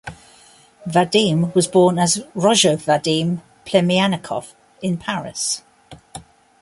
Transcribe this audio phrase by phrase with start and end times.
[0.87, 5.61] Vadim was born as Roger Vadim Plemiannikov in Paris.